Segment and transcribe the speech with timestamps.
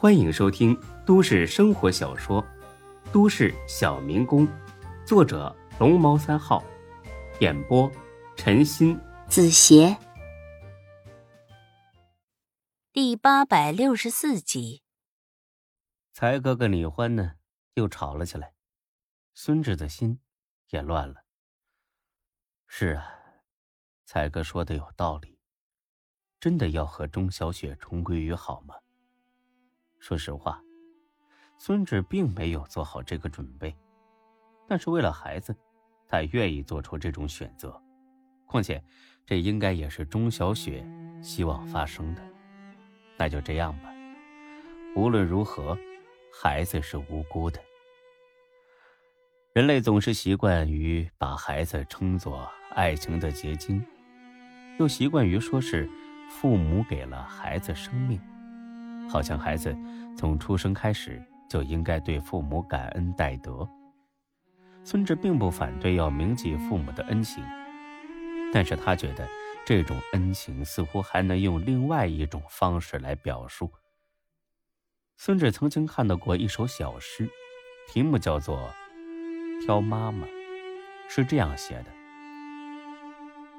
[0.00, 2.40] 欢迎收听都市生活小说
[3.12, 4.46] 《都市小民工》，
[5.04, 6.62] 作者龙猫三号，
[7.40, 7.90] 演播
[8.36, 9.98] 陈鑫、子邪，
[12.92, 14.84] 第八百六十四集。
[16.12, 17.32] 才哥跟李欢呢
[17.74, 18.54] 又吵了起来，
[19.34, 20.20] 孙志的心
[20.68, 21.24] 也乱了。
[22.68, 23.04] 是啊，
[24.06, 25.40] 才哥说的有道理，
[26.38, 28.76] 真的要和钟小雪重归于好吗？
[29.98, 30.62] 说实话，
[31.58, 33.76] 孙志并没有做好这个准备，
[34.66, 35.54] 但是为了孩子，
[36.06, 37.80] 他愿意做出这种选择。
[38.46, 38.82] 况且，
[39.26, 40.86] 这应该也是钟小雪
[41.20, 42.22] 希望发生的。
[43.16, 43.92] 那就这样吧。
[44.94, 45.76] 无论如何，
[46.32, 47.60] 孩子是无辜的。
[49.52, 53.84] 人类总是习惯于把孩子称作爱情的结晶，
[54.78, 55.90] 又习惯于说是
[56.30, 58.20] 父母给了孩子生命。
[59.08, 59.76] 好像孩子
[60.16, 63.68] 从出生开始就应该对父母感恩戴德。
[64.84, 67.42] 孙志并不反对要铭记父母的恩情，
[68.52, 69.28] 但是他觉得
[69.66, 73.70] 这种恩情似乎还能用另外一种方式来表述。
[75.16, 77.28] 孙志曾经看到过一首小诗，
[77.88, 78.70] 题目叫做
[79.66, 80.26] 《挑妈妈》，
[81.08, 81.86] 是这样写的：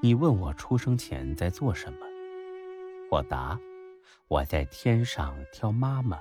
[0.02, 2.00] 你问我出生前在做什么，
[3.12, 3.60] 我答。
[4.30, 6.20] 我在天上挑妈妈，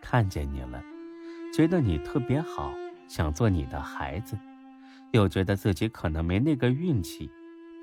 [0.00, 0.82] 看见你了，
[1.54, 2.72] 觉得你特别好，
[3.06, 4.34] 想做你的孩子，
[5.12, 7.30] 又觉得自己可能没那个运气。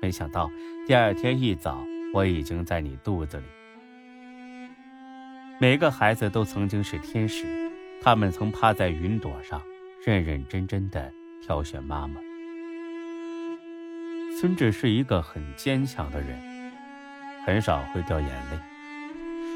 [0.02, 0.50] 没想到
[0.84, 1.80] 第二天一早，
[2.12, 3.44] 我已经在你肚子里。
[5.60, 7.46] 每个孩子都曾经是天使，
[8.02, 9.62] 他们曾趴在云朵上，
[10.04, 12.20] 认认真真的挑选妈妈。
[14.40, 16.55] 孙志是一个很坚强的人。
[17.46, 18.58] 很少会掉眼泪，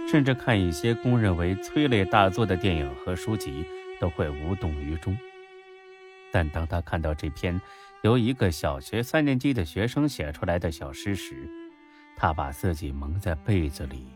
[0.09, 3.65] 甚至看一些公认为催泪大作的电影和书籍
[3.99, 5.19] 都会无动于衷。
[6.31, 7.61] 但当他看到这篇
[8.03, 11.51] 由一个小学三年级的学生写出来的小诗时，
[12.17, 14.07] 他把自己蒙在被子里，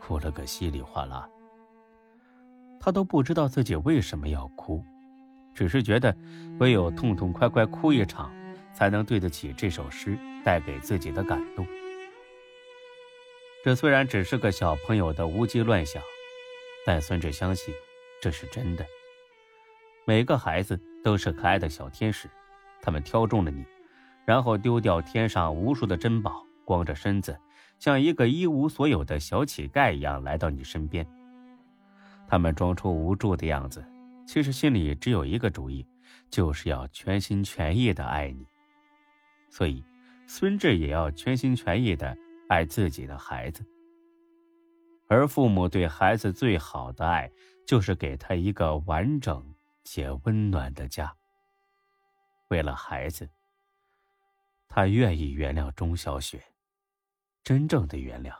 [0.00, 1.28] 哭了个稀里哗啦。
[2.80, 4.82] 他都不知道自己为什么要哭，
[5.52, 6.16] 只是觉得
[6.60, 8.32] 唯有痛痛快快哭一场，
[8.72, 11.66] 才能对得起这首诗带给自己的感动。
[13.64, 16.02] 这虽然只是个小朋友的无稽乱想，
[16.84, 17.72] 但孙志相信
[18.20, 18.84] 这是真的。
[20.04, 22.28] 每个孩子都是可爱的小天使，
[22.80, 23.64] 他们挑中了你，
[24.24, 27.38] 然后丢掉天上无数的珍宝，光着身子，
[27.78, 31.06] 像一个一无所有的小乞丐一样来到你身边。
[32.26, 33.84] 他们装出无助的样子，
[34.26, 35.86] 其实心里只有一个主意，
[36.28, 38.44] 就是要全心全意的爱你。
[39.50, 39.84] 所以，
[40.26, 42.16] 孙志也要全心全意的。
[42.52, 43.64] 爱自己的孩子，
[45.08, 47.32] 而父母对孩子最好的爱，
[47.66, 49.42] 就是给他一个完整
[49.84, 51.16] 且温暖的家。
[52.48, 53.30] 为了孩子，
[54.68, 56.44] 他愿意原谅钟小雪，
[57.42, 58.38] 真正的原谅。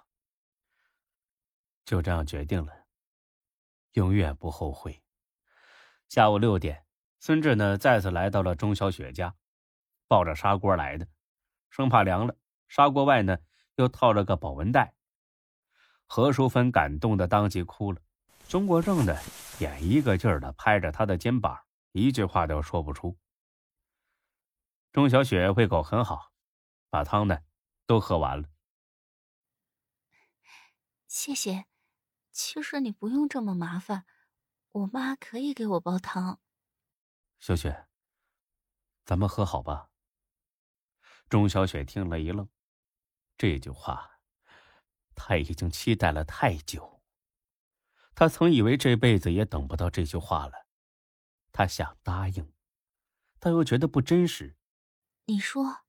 [1.86, 2.84] 就这样决定了，
[3.92, 5.02] 永远不后悔。
[6.10, 6.84] 下午六点，
[7.18, 9.34] 孙志呢再次来到了钟小雪家，
[10.06, 11.08] 抱着砂锅来的，
[11.70, 12.36] 生怕凉了。
[12.68, 13.38] 砂锅外呢。
[13.76, 14.94] 又套了个保温袋，
[16.06, 18.00] 何淑芬感动的当即哭了。
[18.48, 19.16] 钟国正呢，
[19.60, 23.16] 也一个劲儿的拍着她的肩膀，一句话都说不出。
[24.92, 26.32] 钟小雪胃口很好，
[26.90, 27.38] 把汤呢
[27.86, 28.48] 都喝完了。
[31.06, 31.66] 谢谢，
[32.30, 34.04] 其实你不用这么麻烦，
[34.72, 36.40] 我妈可以给我煲汤。
[37.40, 37.86] 小雪，
[39.04, 39.88] 咱们和好吧。
[41.30, 42.46] 钟小雪听了一愣。
[43.36, 44.20] 这句话，
[45.14, 47.02] 他已经期待了太久。
[48.14, 50.66] 他曾以为这辈子也等不到这句话了。
[51.50, 52.52] 他想答应，
[53.38, 54.56] 但又觉得不真实。
[55.24, 55.84] 你说，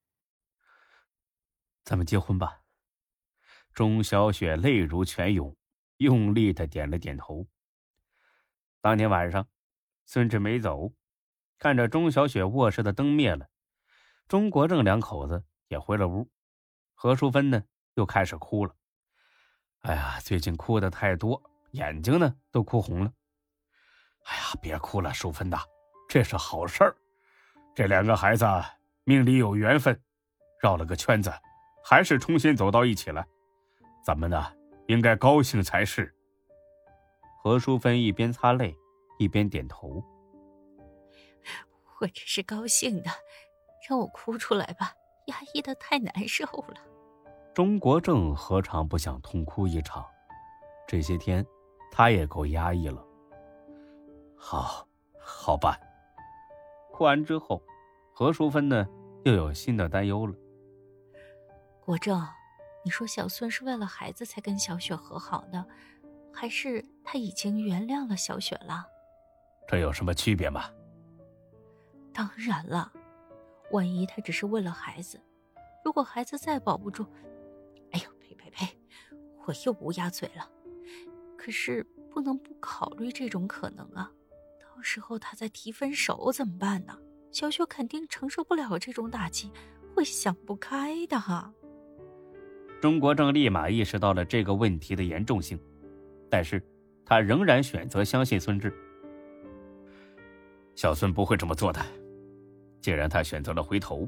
[1.84, 2.62] 咱们结婚吧。
[3.74, 5.56] 钟小雪泪如泉涌，
[5.98, 7.48] 用力的点了点头。
[8.81, 9.48] 当天晚上，
[10.06, 10.94] 孙志没走，
[11.57, 13.50] 看着钟小雪卧室的灯灭了，
[14.28, 16.30] 钟国正两口子也回了屋。
[17.03, 17.61] 何淑芬呢，
[17.95, 18.73] 又开始哭了。
[19.81, 23.11] 哎呀，最近哭的太多，眼睛呢都哭红了。
[24.23, 25.59] 哎呀，别哭了，淑芬呐，
[26.07, 26.95] 这是好事儿。
[27.75, 28.45] 这两个孩子
[29.03, 30.01] 命里有缘分，
[30.61, 31.29] 绕了个圈子，
[31.83, 33.27] 还是重新走到一起了。
[34.01, 34.41] 咱们呢，
[34.88, 36.15] 应该高兴才是。
[37.41, 38.73] 何淑芬一边擦泪，
[39.19, 40.01] 一边点头。
[42.00, 43.11] 我这是高兴的，
[43.89, 44.94] 让我哭出来吧，
[45.27, 46.93] 压抑的太难受了。
[47.53, 50.03] 钟国正何尝不想痛哭一场？
[50.88, 51.45] 这些天，
[51.91, 53.05] 他也够压抑了。
[54.35, 54.88] 好，
[55.19, 55.79] 好办。
[56.91, 57.61] 哭完之后，
[58.11, 58.88] 何淑芬呢
[59.23, 60.33] 又有新的担忧了。
[61.79, 62.19] 国正，
[62.83, 65.63] 你说小孙是为了孩子才跟小雪和好的，
[66.33, 68.83] 还是他已经原谅了小雪了？
[69.67, 70.63] 这有什么区别吗？
[72.11, 72.91] 当然了，
[73.71, 75.21] 万一他只是为了孩子，
[75.85, 77.05] 如果孩子再保不住，
[78.33, 78.77] 呸呸呸，
[79.45, 80.50] 我又乌鸦嘴了。
[81.38, 84.12] 可是不能不考虑这种可能啊，
[84.59, 86.97] 到时候他再提分手怎么办呢？
[87.31, 89.51] 小雪肯定承受不了这种打击，
[89.95, 91.51] 会想不开的哈。
[92.80, 95.59] 钟国正立马意识到了这个问题的严重性，
[96.29, 96.62] 但是
[97.06, 98.71] 他仍然选择相信孙志。
[100.75, 101.83] 小孙不会这么做的。
[102.81, 104.07] 既然他选择了回头，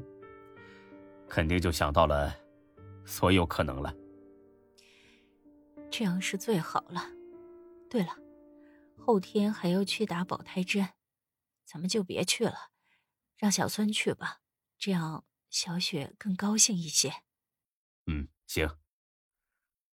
[1.28, 2.32] 肯定就想到了
[3.04, 3.92] 所有可能了。
[5.90, 7.10] 这样是最好了。
[7.88, 8.16] 对了，
[8.98, 10.88] 后天还要去打保胎针，
[11.64, 12.70] 咱们就别去了，
[13.36, 14.40] 让小孙去吧，
[14.78, 17.12] 这样小雪更高兴一些。
[18.06, 18.68] 嗯，行。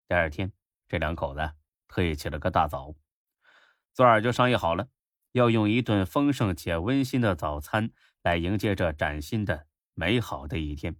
[0.07, 0.53] 第二天，
[0.87, 1.53] 这两口子
[1.87, 2.95] 特意起了个大早，
[3.93, 4.89] 昨晚就商议好了，
[5.31, 7.91] 要用一顿丰盛且温馨的早餐。
[8.23, 10.97] 来迎接这崭新的美好的一天。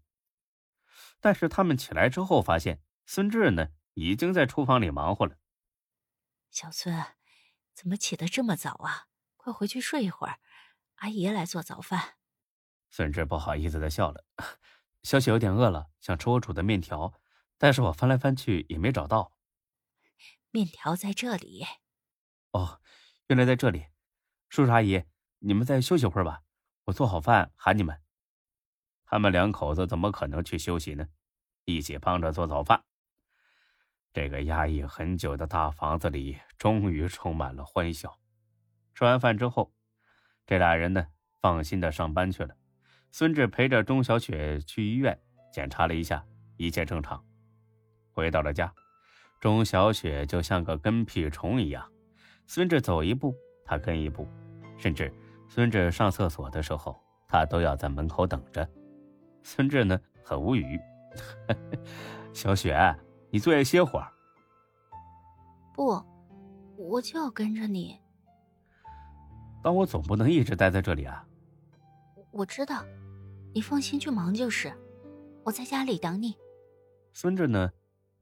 [1.20, 5.40] 但是他们起来之后，发现孙志呢已经在厨房里忙活了。
[6.52, 7.04] 小孙，
[7.74, 9.08] 怎么起得这么早啊？
[9.38, 10.40] 快回去睡一会儿，
[10.98, 12.18] 阿姨来做早饭。
[12.92, 14.24] 孙志不好意思的笑了。
[15.02, 17.12] 小雪有点饿了，想吃我煮的面条，
[17.58, 19.36] 但是我翻来翻去也没找到。
[20.52, 21.66] 面条在这里。
[22.52, 22.80] 哦，
[23.28, 23.88] 原来在这里。
[24.48, 25.06] 叔叔阿姨，
[25.40, 26.44] 你们再休息会儿吧。
[26.86, 28.00] 我做好饭喊你们。
[29.08, 31.08] 他们两口子怎么可能去休息呢？
[31.66, 32.86] 一起帮着做早饭。
[34.18, 38.18] 这个压抑很久的大房子里终于充满了欢笑。
[38.96, 39.72] 吃完饭之后，
[40.48, 41.06] 这俩人呢
[41.40, 42.56] 放心的上班去了。
[43.12, 45.16] 孙志陪着钟小雪去医院
[45.54, 46.26] 检查了一下，
[46.56, 47.24] 一切正常。
[48.12, 48.74] 回到了家，
[49.40, 51.88] 钟小雪就像个跟屁虫一样，
[52.48, 54.28] 孙志走一步，他跟一步，
[54.80, 55.14] 甚至。
[55.48, 58.68] 孙志上厕所的时候，他都要在门口等着。
[59.44, 60.82] 孙志呢，很无语。
[62.34, 62.76] 小雪，
[63.38, 64.12] 你坐下歇会儿。
[65.72, 66.04] 不，
[66.76, 67.96] 我就要跟着你。
[69.62, 71.24] 但我总不能一直待在这里啊。
[72.32, 72.84] 我知道，
[73.54, 74.74] 你放心去忙就是。
[75.44, 76.36] 我在家里等你。
[77.14, 77.70] 孙志呢，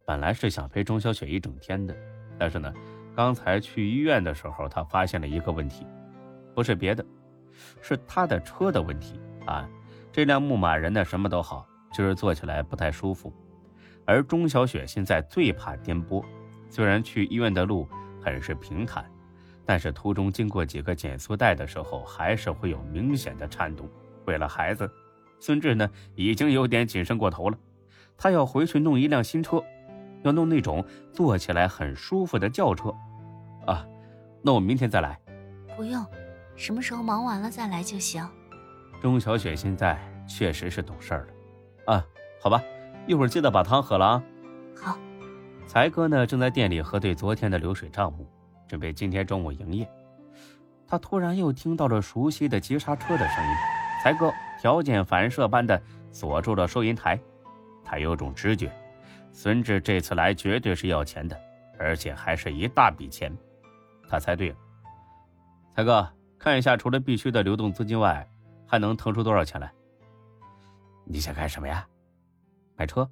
[0.06, 1.96] 本来是想陪钟小雪一整天的，
[2.38, 2.74] 但是呢，
[3.16, 5.88] 刚才去医院的时候，他发现了一个问题。
[6.54, 7.06] 不是别的，
[7.82, 9.66] 是他的车的问题啊！
[10.12, 13.32] 这辆牧马人呢，什么都好，就是坐起来不太舒服。
[14.06, 16.24] 而钟小雪现在最怕颠簸，
[16.70, 17.88] 虽然去医院的路
[18.22, 19.04] 很是平坦，
[19.66, 23.90] 但是途中经过几个减速带的时候，还是会有明显的颤动。
[24.26, 24.90] 为了孩子，
[25.40, 27.58] 孙志呢已经有点谨慎过头了。
[28.18, 29.62] 他要回去弄一辆新车，
[30.24, 32.94] 要弄那种坐起来很舒服的轿车。
[33.66, 33.86] 啊，
[34.42, 35.20] 那我明天再来。
[35.76, 36.06] 不用。
[36.56, 38.26] 什么时候忙完了再来就行。
[39.02, 41.28] 钟小雪现在确实是懂事了，
[41.94, 42.06] 啊，
[42.42, 42.64] 好吧，
[43.08, 44.24] 一会儿记得把汤喝了啊。
[44.82, 44.98] 好。
[45.68, 48.28] 才哥呢正在店里核对昨天的流水账目，
[48.68, 49.90] 准备今天中午营业。
[50.88, 53.56] 他突然又听到了熟悉的急刹车的声音，
[54.04, 57.20] 才哥条件反射般的锁住了收银台。
[57.84, 58.72] 他有种直觉，
[59.32, 61.40] 孙志这次来绝对是要钱的，
[61.80, 63.36] 而且还是一大笔钱。
[64.08, 64.56] 他猜对了，
[65.76, 66.08] 才哥。
[66.38, 68.28] 看一下，除了必须的流动资金外，
[68.68, 69.72] 还能腾出多少钱来？
[71.04, 71.88] 你想干什么呀？
[72.76, 73.10] 买车？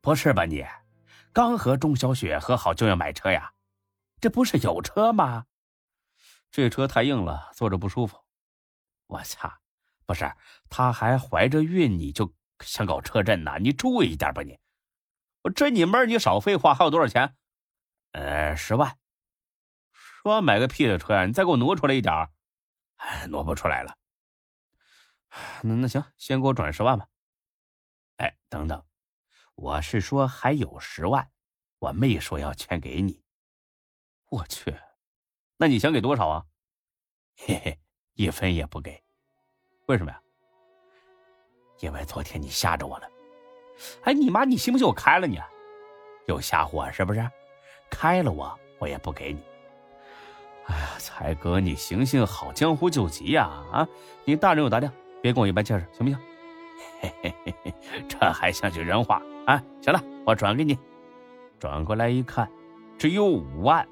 [0.00, 0.64] 不是吧你？
[1.32, 3.52] 刚和钟小雪和好就要买车呀？
[4.20, 5.46] 这不是有车吗？
[6.50, 8.24] 这车太硬了，坐着不舒服。
[9.06, 9.52] 我操！
[10.06, 10.32] 不是，
[10.70, 13.58] 她还怀着孕，你就想搞车震呢？
[13.60, 14.58] 你注意一点吧你！
[15.42, 16.06] 我真你妹！
[16.06, 16.74] 你少废话！
[16.74, 17.36] 还有多少钱？
[18.12, 18.96] 呃，十万。
[19.92, 21.26] 说买个屁的车呀！
[21.26, 22.30] 你再给我挪出来一点儿。
[23.28, 23.96] 挪不出来了，
[25.62, 27.06] 那那行，先给我转十万吧。
[28.18, 28.80] 哎，等等，
[29.56, 31.28] 我是说还有十万，
[31.78, 33.20] 我没说要全给你。
[34.30, 34.72] 我去，
[35.56, 36.44] 那你想给多少啊？
[37.36, 37.78] 嘿嘿，
[38.14, 39.02] 一分也不给。
[39.86, 40.20] 为什么呀？
[41.80, 43.08] 因为昨天你吓着我了。
[44.02, 45.40] 哎，你妈，你信不信我开了你？
[46.26, 47.30] 又吓唬我是不是？
[47.88, 49.40] 开了我，我也不给你。
[50.66, 53.46] 哎呀，才哥，你行行好，江湖救急呀！
[53.72, 53.88] 啊，
[54.24, 56.18] 你大人有大量，别跟我一般见识，行不行？
[57.00, 57.74] 嘿嘿嘿嘿，
[58.08, 59.62] 这还像句人话啊！
[59.80, 60.78] 行了，我转给你。
[61.58, 62.48] 转过来一看，
[62.96, 63.86] 只有五万，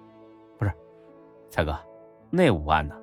[0.58, 0.72] 不是，
[1.50, 1.76] 蔡哥，
[2.30, 2.94] 那五万呢？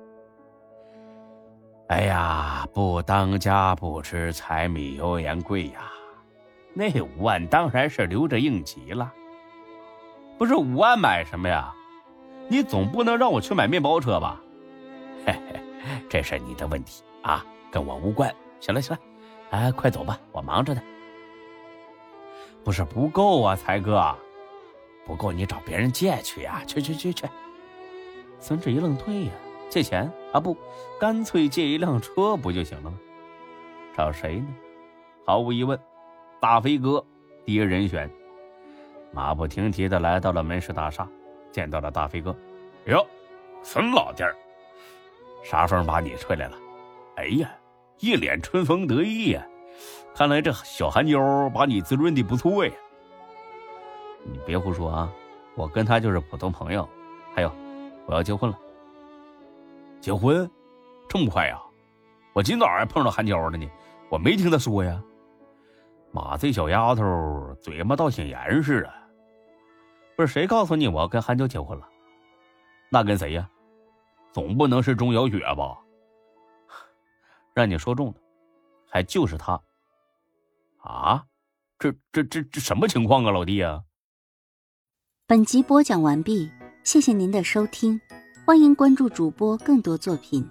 [1.88, 5.90] 哎呀，不当家不吃柴米油盐贵呀，
[6.72, 9.12] 那五万当然是留着应急了。
[10.38, 11.72] 不是五万买什么呀？
[12.48, 14.40] 你总不能让我去买面包车吧？
[15.26, 15.60] 嘿嘿，
[16.08, 18.34] 这是你的问题啊，跟我无关。
[18.60, 19.02] 行了行了，
[19.50, 20.82] 哎，快走吧，我忙着呢。
[22.64, 24.16] 不是不够啊，才哥，
[25.06, 26.62] 不够你找别人借去呀！
[26.66, 27.26] 去去去去。
[28.38, 29.32] 孙志一愣，对呀，
[29.68, 30.40] 借钱啊？
[30.40, 30.56] 不，
[30.98, 32.98] 干脆借一辆车不就行了吗？
[33.96, 34.46] 找谁呢？
[35.26, 35.78] 毫无疑问，
[36.40, 37.04] 大飞哥
[37.44, 38.10] 第一人选。
[39.12, 41.06] 马不停蹄的来到了门市大厦，
[41.52, 42.34] 见到了大飞哥。
[42.86, 43.06] 哟，
[43.62, 44.34] 孙老弟儿，
[45.42, 46.56] 啥风把你吹来了？
[47.16, 47.50] 哎呀，
[48.00, 49.46] 一脸春风得意呀！
[50.14, 51.18] 看来这小韩娇
[51.50, 52.72] 把你滋润的不错呀！
[54.24, 55.12] 你别胡说啊！
[55.56, 56.88] 我跟他就是普通朋友。
[57.34, 57.52] 还有，
[58.06, 58.58] 我要结婚了。
[60.00, 60.48] 结婚？
[61.08, 61.60] 这么快呀？
[62.32, 63.68] 我今早还碰到韩娇了呢，
[64.08, 65.02] 我没听他说呀。
[66.12, 67.02] 妈，这小丫头
[67.60, 68.94] 嘴巴倒挺严实啊！
[70.16, 71.88] 不是谁告诉你我要跟韩娇结婚了？
[72.88, 73.48] 那跟谁呀？
[74.32, 75.76] 总不能是钟小雪吧？
[77.54, 78.20] 让你说中的，
[78.90, 79.60] 还就是他。
[80.82, 81.24] 啊，
[81.78, 83.84] 这这这这什么情况啊，老弟啊！
[85.26, 86.50] 本集播讲完毕，
[86.82, 87.98] 谢谢您的收听，
[88.44, 90.46] 欢迎关注主播更多作品。